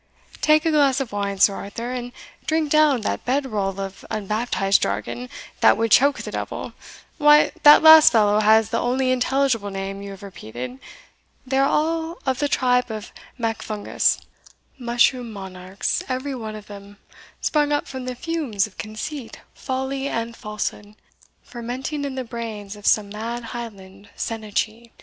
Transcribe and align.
"Take 0.41 0.65
a 0.65 0.71
glass 0.71 0.99
of 0.99 1.11
wine, 1.11 1.37
Sir 1.37 1.53
Arthur, 1.53 1.91
and 1.91 2.11
drink 2.47 2.71
down 2.71 3.01
that 3.01 3.23
bead 3.23 3.45
roll 3.45 3.79
of 3.79 4.03
unbaptized 4.09 4.81
jargon, 4.81 5.29
that 5.59 5.77
would 5.77 5.91
choke 5.91 6.23
the 6.23 6.31
devil 6.31 6.73
why, 7.19 7.51
that 7.61 7.83
last 7.83 8.11
fellow 8.11 8.39
has 8.39 8.71
the 8.71 8.79
only 8.79 9.11
intelligible 9.11 9.69
name 9.69 10.01
you 10.01 10.09
have 10.09 10.23
repeated 10.23 10.79
they 11.45 11.59
are 11.59 11.69
all 11.69 12.17
of 12.25 12.39
the 12.39 12.47
tribe 12.47 12.89
of 12.89 13.11
Macfungus 13.37 14.17
mushroom 14.79 15.31
monarchs 15.31 16.01
every 16.09 16.33
one 16.33 16.55
of 16.55 16.65
them; 16.65 16.97
sprung 17.39 17.71
up 17.71 17.87
from 17.87 18.05
the 18.05 18.15
fumes 18.15 18.65
of 18.65 18.79
conceit, 18.79 19.41
folly, 19.53 20.07
and 20.07 20.35
falsehood, 20.35 20.95
fermenting 21.43 22.05
in 22.05 22.15
the 22.15 22.23
brains 22.23 22.75
of 22.75 22.87
some 22.87 23.07
mad 23.09 23.43
Highland 23.53 24.09
seannachie." 24.17 24.89